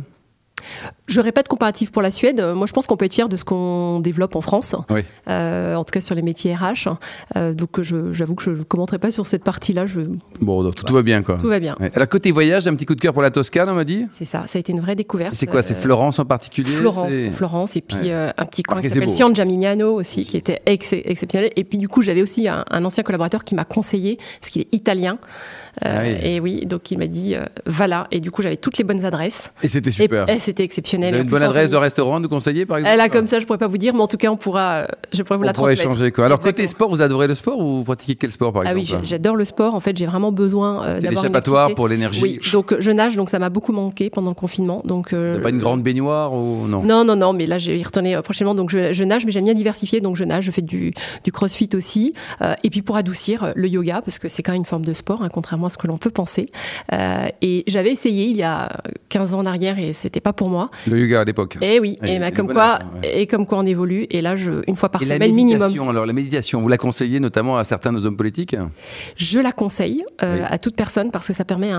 Je 1.08 1.20
de 1.20 1.48
comparatif 1.48 1.92
pour 1.92 2.02
la 2.02 2.10
Suède. 2.10 2.40
Moi, 2.54 2.66
je 2.66 2.72
pense 2.72 2.86
qu'on 2.86 2.96
peut 2.96 3.04
être 3.04 3.14
fier 3.14 3.28
de 3.28 3.36
ce 3.36 3.44
qu'on 3.44 4.00
développe 4.00 4.36
en 4.36 4.40
France, 4.40 4.74
oui. 4.90 5.02
euh, 5.28 5.74
en 5.74 5.84
tout 5.84 5.92
cas 5.92 6.00
sur 6.00 6.14
les 6.14 6.22
métiers 6.22 6.54
RH. 6.54 6.88
Euh, 7.36 7.54
donc, 7.54 7.80
j'avoue 7.80 8.34
que 8.34 8.42
je 8.42 8.50
ne 8.50 8.62
commenterai 8.62 8.98
pas 8.98 9.10
sur 9.10 9.26
cette 9.26 9.44
partie-là. 9.44 9.86
Je... 9.86 10.00
Bon, 10.40 10.62
donc, 10.62 10.74
tout 10.74 10.94
va 10.94 11.02
bien, 11.02 11.22
quoi. 11.22 11.38
Tout 11.38 11.48
va 11.48 11.60
bien. 11.60 11.76
Ouais. 11.80 11.90
Alors, 11.94 12.08
côté 12.08 12.30
voyage, 12.30 12.66
un 12.68 12.74
petit 12.74 12.86
coup 12.86 12.94
de 12.94 13.00
cœur 13.00 13.12
pour 13.12 13.22
la 13.22 13.30
Toscane, 13.30 13.68
on 13.68 13.74
m'a 13.74 13.84
dit? 13.84 14.06
C'est 14.18 14.24
ça, 14.24 14.44
ça 14.46 14.58
a 14.58 14.60
été 14.60 14.72
une 14.72 14.80
vraie 14.80 14.94
découverte. 14.94 15.34
C'est 15.34 15.46
quoi? 15.46 15.62
C'est 15.62 15.74
Florence 15.74 16.18
en 16.18 16.24
particulier? 16.24 16.70
Florence, 16.70 17.14
Florence, 17.32 17.76
et 17.76 17.80
puis 17.80 17.96
ouais. 17.96 18.12
euh, 18.12 18.30
un 18.36 18.44
petit 18.44 18.62
coin 18.62 18.80
qui 18.80 18.90
s'appelle 18.90 19.10
San 19.10 19.34
Gimignano 19.34 19.94
aussi, 19.94 20.24
qui 20.24 20.36
était 20.36 20.60
ex 20.66 20.92
exceptionnel. 20.92 21.50
Et 21.56 21.64
puis, 21.64 21.78
du 21.78 21.88
coup, 21.88 22.02
j'avais 22.02 22.22
aussi 22.22 22.48
un, 22.48 22.64
un, 22.70 22.84
ancien 22.84 23.02
collaborateur 23.02 23.44
qui 23.44 23.54
m'a 23.54 23.64
conseillé, 23.64 24.18
parce 24.40 24.50
qu'il 24.50 24.62
est 24.62 24.74
italien. 24.74 25.18
Ah 25.82 26.00
oui. 26.02 26.16
Et 26.22 26.40
oui, 26.40 26.66
donc 26.66 26.90
il 26.90 26.98
m'a 26.98 27.06
dit, 27.06 27.34
euh, 27.34 27.44
voilà. 27.66 28.08
Et 28.10 28.20
du 28.20 28.30
coup, 28.30 28.42
j'avais 28.42 28.56
toutes 28.56 28.78
les 28.78 28.84
bonnes 28.84 29.04
adresses. 29.04 29.52
Et 29.62 29.68
c'était 29.68 29.90
super. 29.90 30.28
Et, 30.28 30.34
et 30.34 30.40
c'était 30.40 30.64
exceptionnel. 30.64 30.97
Vous 30.98 31.04
avez 31.14 31.22
une 31.22 31.28
bonne 31.28 31.42
adresse 31.42 31.70
de 31.70 31.76
restaurant 31.76 32.20
nous 32.20 32.28
conseiller, 32.28 32.66
par 32.66 32.78
exemple 32.78 32.96
Là, 32.96 33.08
comme 33.08 33.26
ça, 33.26 33.38
je 33.38 33.46
pourrais 33.46 33.58
pas 33.58 33.66
vous 33.68 33.78
dire, 33.78 33.94
mais 33.94 34.00
en 34.00 34.08
tout 34.08 34.16
cas, 34.16 34.30
on 34.30 34.36
pourra, 34.36 34.86
je 35.12 35.22
pourrais 35.22 35.36
vous 35.36 35.44
on 35.44 35.46
la 35.46 35.52
transmettre. 35.52 35.80
échanger, 35.82 36.10
quoi. 36.12 36.26
Alors, 36.26 36.38
côté 36.40 36.66
sport, 36.66 36.90
vous 36.90 37.02
adorez 37.02 37.26
le 37.26 37.34
sport 37.34 37.58
ou 37.58 37.78
vous 37.78 37.84
pratiquez 37.84 38.16
quel 38.16 38.30
sport, 38.30 38.52
par 38.52 38.62
exemple 38.62 38.84
Ah 38.90 38.96
oui, 38.96 39.04
j'adore 39.04 39.36
le 39.36 39.44
sport. 39.44 39.74
En 39.74 39.80
fait, 39.80 39.96
j'ai 39.96 40.06
vraiment 40.06 40.32
besoin 40.32 40.82
euh, 40.82 40.94
d'avoir 41.00 41.12
une 41.12 41.18
échappatoire 41.18 41.74
pour 41.74 41.88
l'énergie. 41.88 42.22
Oui, 42.22 42.40
donc 42.52 42.74
je 42.78 42.90
nage, 42.90 43.16
donc 43.16 43.30
ça 43.30 43.38
m'a 43.38 43.50
beaucoup 43.50 43.72
manqué 43.72 44.10
pendant 44.10 44.30
le 44.30 44.34
confinement. 44.34 44.82
Donc, 44.84 45.12
euh, 45.12 45.40
pas 45.40 45.50
une 45.50 45.58
grande 45.58 45.82
baignoire 45.82 46.34
ou 46.34 46.66
non 46.66 46.82
Non, 46.82 47.04
non, 47.04 47.16
non, 47.16 47.32
mais 47.32 47.46
là, 47.46 47.58
je 47.58 47.72
vais 47.72 47.78
y 47.78 47.84
retourner 47.84 48.16
euh, 48.16 48.22
prochainement. 48.22 48.54
Donc, 48.54 48.70
je, 48.70 48.92
je 48.92 49.04
nage, 49.04 49.24
mais 49.24 49.32
j'aime 49.32 49.44
bien 49.44 49.54
diversifier. 49.54 50.00
Donc, 50.00 50.16
je 50.16 50.24
nage, 50.24 50.44
je 50.44 50.50
fais 50.50 50.62
du, 50.62 50.92
du 51.24 51.32
crossfit 51.32 51.70
aussi. 51.74 52.14
Euh, 52.42 52.54
et 52.64 52.70
puis, 52.70 52.82
pour 52.82 52.96
adoucir, 52.96 53.52
le 53.54 53.68
yoga, 53.68 54.02
parce 54.04 54.18
que 54.18 54.28
c'est 54.28 54.42
quand 54.42 54.52
même 54.52 54.60
une 54.60 54.64
forme 54.64 54.84
de 54.84 54.92
sport, 54.92 55.22
hein, 55.22 55.28
contrairement 55.32 55.66
à 55.66 55.70
ce 55.70 55.78
que 55.78 55.86
l'on 55.86 55.98
peut 55.98 56.10
penser. 56.10 56.50
Euh, 56.92 57.26
et 57.42 57.64
j'avais 57.66 57.90
essayé 57.92 58.26
il 58.26 58.36
y 58.36 58.42
a 58.42 58.80
15 59.08 59.34
ans 59.34 59.38
en 59.40 59.46
arrière 59.46 59.78
et 59.78 59.92
c'était 59.92 60.20
pas 60.20 60.32
pour 60.32 60.48
moi. 60.48 60.70
Le 60.88 61.00
yoga 61.00 61.20
à 61.20 61.24
l'époque. 61.24 61.56
Et 61.60 61.76
eh 61.76 61.80
oui, 61.80 61.98
et, 62.02 62.18
bah, 62.18 62.30
comme 62.30 62.52
quoi, 62.52 62.78
et 63.02 63.26
comme 63.26 63.46
quoi 63.46 63.58
on 63.58 63.66
évolue. 63.66 64.06
Et 64.10 64.20
là, 64.20 64.36
je, 64.36 64.62
une 64.66 64.76
fois 64.76 64.88
par 64.88 65.02
semaine 65.02 65.34
minimum. 65.34 65.88
Alors 65.88 66.06
la 66.06 66.12
méditation, 66.12 66.60
vous 66.60 66.68
la 66.68 66.78
conseillez 66.78 67.20
notamment 67.20 67.58
à 67.58 67.64
certains 67.64 67.92
de 67.92 67.98
nos 67.98 68.06
hommes 68.06 68.16
politiques? 68.16 68.56
Je 69.16 69.38
la 69.40 69.52
conseille 69.52 70.04
euh, 70.22 70.44
à 70.48 70.58
toute 70.58 70.76
personne 70.76 71.10
parce 71.10 71.26
que 71.26 71.32
ça 71.32 71.44
permet 71.44 71.72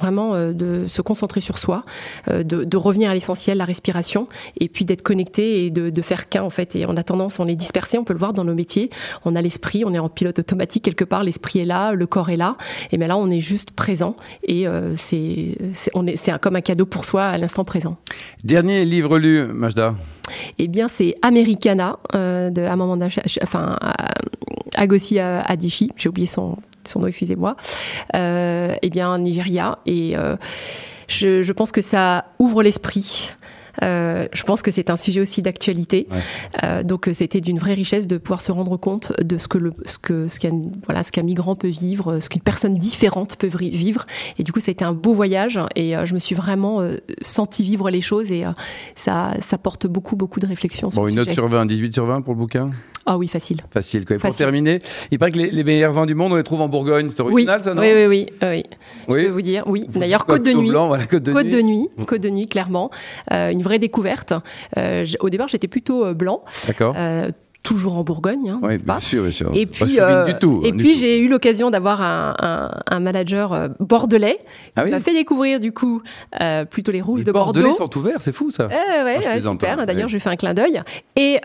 vraiment 0.00 0.34
euh, 0.34 0.52
de 0.52 0.86
se 0.88 1.02
concentrer 1.02 1.40
sur 1.40 1.58
soi, 1.58 1.84
euh, 2.28 2.42
de, 2.42 2.76
revenir 2.76 3.10
à 3.10 3.14
l'essentiel, 3.14 3.58
la 3.58 3.64
respiration, 3.64 4.28
et 4.58 4.68
puis 4.68 4.84
d'être 4.84 5.02
connecté 5.02 5.64
et 5.64 5.70
de, 5.70 5.90
de 5.90 6.02
faire 6.02 6.28
qu'un 6.28 6.42
en 6.42 6.50
fait. 6.50 6.76
Et 6.76 6.86
on 6.86 6.96
a 6.96 7.02
tendance, 7.02 7.40
on 7.40 7.46
est 7.46 7.54
dispersé, 7.54 7.98
on 7.98 8.04
peut 8.04 8.12
le 8.12 8.18
voir 8.18 8.32
dans 8.32 8.44
nos 8.44 8.54
métiers. 8.54 8.90
On 9.24 9.36
a 9.36 9.42
l'esprit, 9.42 9.84
on 9.84 9.94
est 9.94 9.98
en 9.98 10.08
pilote 10.08 10.38
automatique 10.38 10.84
quelque 10.84 11.04
part, 11.04 11.24
l'esprit 11.24 11.60
est 11.60 11.64
là, 11.64 11.92
le 11.92 12.06
corps 12.06 12.30
est 12.30 12.36
là. 12.36 12.56
Et 12.92 12.98
bien 12.98 13.06
là, 13.06 13.16
on 13.16 13.30
est 13.30 13.40
juste 13.40 13.70
présent 13.70 14.16
et 14.46 14.66
c'est 14.96 15.56
c'est 15.72 16.40
comme 16.40 16.56
un 16.56 16.60
cadeau 16.60 16.86
pour 16.86 17.04
soi 17.04 17.24
à 17.24 17.38
l'instant 17.38 17.64
présent. 17.64 17.96
Dernier 18.54 18.84
livre 18.84 19.18
lu, 19.18 19.48
Majda 19.52 19.96
eh 20.58 20.68
bien, 20.68 20.86
c'est 20.86 21.16
Americana 21.22 21.98
euh, 22.14 22.50
de 22.50 22.62
Amanda, 22.62 23.08
enfin, 23.42 23.76
Agosi 24.76 25.18
Adichie. 25.18 25.90
J'ai 25.96 26.08
oublié 26.08 26.28
son, 26.28 26.56
son 26.84 27.00
nom, 27.00 27.08
excusez-moi. 27.08 27.56
Euh, 28.14 28.76
eh 28.80 28.90
bien, 28.90 29.18
Nigeria. 29.18 29.80
Et 29.86 30.16
euh, 30.16 30.36
je, 31.08 31.42
je, 31.42 31.52
pense 31.52 31.72
que 31.72 31.80
ça 31.80 32.26
ouvre 32.38 32.62
l'esprit. 32.62 33.32
Euh, 33.82 34.26
je 34.32 34.42
pense 34.42 34.62
que 34.62 34.70
c'est 34.70 34.90
un 34.90 34.96
sujet 34.96 35.20
aussi 35.20 35.42
d'actualité. 35.42 36.06
Euh, 36.62 36.82
donc 36.82 37.08
c'était 37.12 37.40
d'une 37.40 37.58
vraie 37.58 37.74
richesse 37.74 38.06
de 38.06 38.18
pouvoir 38.18 38.40
se 38.40 38.52
rendre 38.52 38.76
compte 38.76 39.12
de 39.20 39.38
ce 39.38 39.48
que 39.48 39.58
le, 39.58 39.72
ce 39.84 39.98
que 39.98 40.28
ce 40.28 40.40
qu'un 40.40 40.60
voilà 40.86 41.02
ce 41.02 41.12
qu'un 41.12 41.22
migrant 41.22 41.56
peut 41.56 41.68
vivre, 41.68 42.20
ce 42.20 42.28
qu'une 42.28 42.42
personne 42.42 42.76
différente 42.76 43.36
peut 43.36 43.48
vivre. 43.48 44.06
Et 44.38 44.42
du 44.42 44.52
coup, 44.52 44.60
ça 44.60 44.70
a 44.70 44.72
été 44.72 44.84
un 44.84 44.92
beau 44.92 45.14
voyage 45.14 45.58
et 45.74 45.96
euh, 45.96 46.04
je 46.04 46.14
me 46.14 46.18
suis 46.18 46.34
vraiment 46.34 46.80
senti 47.20 47.62
vivre 47.62 47.90
les 47.90 48.00
choses 48.00 48.32
et 48.32 48.44
ça 48.94 49.34
ça 49.40 49.58
porte 49.58 49.86
beaucoup 49.86 50.16
beaucoup 50.16 50.40
de 50.40 50.46
réflexion. 50.46 50.88
Bon, 50.94 51.06
une 51.08 51.16
note 51.16 51.32
sur 51.32 51.46
20, 51.48 51.66
18 51.66 51.94
sur 51.94 52.06
20 52.06 52.22
pour 52.22 52.34
le 52.34 52.38
bouquin? 52.38 52.70
Ah 53.06 53.18
oui, 53.18 53.28
facile. 53.28 53.60
Facile. 53.70 54.04
Quoi. 54.06 54.16
Pour 54.16 54.34
terminer, 54.34 54.80
il 55.10 55.18
paraît 55.18 55.30
que 55.30 55.38
les, 55.38 55.64
meilleurs 55.64 55.92
vins 55.92 56.06
du 56.06 56.14
monde, 56.14 56.32
on 56.32 56.36
les 56.36 56.42
trouve 56.42 56.62
en 56.62 56.68
Bourgogne. 56.68 57.08
C'est 57.10 57.20
original, 57.20 57.60
ça, 57.60 57.74
non? 57.74 57.82
Oui, 57.82 57.88
oui, 57.92 58.06
oui, 58.06 58.26
oui, 58.42 58.62
oui. 59.08 59.20
Je 59.20 59.26
peux 59.26 59.32
vous 59.32 59.42
dire, 59.42 59.64
oui. 59.66 59.86
D'ailleurs, 59.94 60.24
Côte 60.24 60.42
de 60.42 60.52
Nuit. 60.52 60.70
côte 61.10 61.22
de 61.22 61.32
côte 61.32 61.44
nuit. 61.44 61.52
de 61.52 61.60
Nuit. 61.60 61.88
Côte 62.06 62.22
de 62.22 62.30
Nuit, 62.30 62.46
clairement. 62.46 62.90
Euh, 63.30 63.50
une 63.50 63.62
vraie 63.64 63.80
découverte. 63.80 64.32
Euh, 64.76 65.04
au 65.20 65.30
départ, 65.30 65.48
j'étais 65.48 65.68
plutôt 65.68 66.04
euh, 66.04 66.14
blanc. 66.14 66.44
D'accord 66.68 66.94
toujours 67.64 67.96
en 67.96 68.04
Bourgogne. 68.04 68.50
Hein, 68.50 68.60
oui, 68.62 68.76
bien 68.78 69.00
sûr, 69.00 69.22
bien 69.22 69.32
sûr. 69.32 69.50
Et 69.54 69.66
puis, 69.66 69.98
euh, 69.98 70.26
du 70.26 70.34
tout, 70.34 70.60
et 70.64 70.72
puis 70.72 70.96
j'ai 70.96 71.18
eu 71.18 71.28
l'occasion 71.28 71.70
d'avoir 71.70 72.02
un, 72.02 72.34
un, 72.86 73.00
manager 73.00 73.52
euh, 73.52 73.68
bordelais 73.80 74.38
ah 74.76 74.84
qui 74.84 74.90
m'a 74.92 75.00
fait 75.00 75.14
découvrir 75.14 75.60
du 75.60 75.72
coup 75.72 76.02
euh, 76.40 76.64
plutôt 76.66 76.92
les 76.92 77.00
rouges 77.00 77.20
les 77.20 77.24
de 77.24 77.32
Bordeaux. 77.32 77.60
Bordelais 77.60 77.76
sont 77.76 77.98
ouverts, 77.98 78.20
c'est 78.20 78.32
fou 78.32 78.50
ça. 78.50 78.64
Euh, 78.64 79.04
ouais, 79.04 79.18
ah, 79.26 79.40
super. 79.40 79.86
D'ailleurs, 79.86 80.08
je 80.08 80.14
lui 80.14 80.20
fais 80.20 80.28
un 80.28 80.36
clin 80.36 80.54
d'œil. 80.54 80.82
Et 81.16 81.40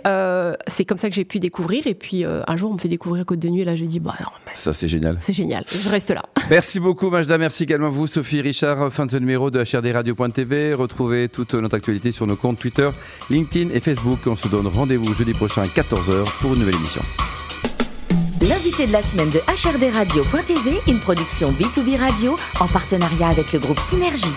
c'est 0.68 0.86
comme 0.86 0.98
ça 0.98 1.10
que 1.10 1.16
j'ai 1.16 1.26
pu 1.26 1.40
découvrir. 1.40 1.88
Et 1.88 1.96
puis 1.96 2.26
un 2.26 2.56
jour, 2.56 2.70
on 2.70 2.74
me 2.74 2.80
fait 2.80 2.90
découvrir 2.90 3.26
Côte 3.26 3.40
de 3.40 3.48
Nuit. 3.48 3.62
Et 3.62 3.66
là, 3.66 3.76
j'ai 3.76 3.88
dit, 3.88 4.00
bah, 4.00 4.14
ça 4.54 4.74
c'est 4.74 4.88
génial. 4.88 5.16
C'est 5.20 5.34
génial. 5.34 5.64
Je 5.68 5.90
reste 5.90 6.12
là. 6.12 6.24
Merci 6.50 6.80
beaucoup, 6.80 7.10
Majda. 7.10 7.38
Merci 7.38 7.64
également 7.64 7.88
à 7.88 7.92
vous, 7.92 8.08
Sophie 8.08 8.42
Richard. 8.42 8.92
Fin 8.92 9.06
de 9.06 9.12
ce 9.12 9.18
numéro 9.18 9.50
de 9.50 9.64
HRDRadio.tv. 9.64 10.74
Retrouvez 10.74 11.30
toute 11.30 11.54
notre 11.54 11.78
actualité 11.78 12.12
sur 12.12 12.28
nos 12.28 12.36
comptes 12.36 12.60
Twitter, 12.60 12.90
LinkedIn 13.30 13.74
et 13.74 13.80
Facebook. 13.80 14.20
On 14.28 14.36
se 14.36 14.50
donne 14.50 14.68
rendez-vous 14.68 15.14
jeudi 15.14 15.34
prochain 15.34 15.62
à 15.62 15.68
14h 16.10 16.26
pour 16.42 16.54
une 16.54 16.60
nouvelle 16.60 16.76
émission. 16.76 17.02
L'invité 18.42 18.88
de 18.88 18.94
la 18.94 19.02
semaine 19.02 19.30
de 19.30 19.40
HRD 19.40 19.94
Radio.tv, 19.94 20.80
une 20.88 21.00
production 21.00 21.52
B2B 21.52 21.98
Radio 21.98 22.38
en 22.60 22.68
partenariat 22.68 23.28
avec 23.28 23.52
le 23.54 23.60
groupe 23.60 23.80
Synergie. 23.80 24.34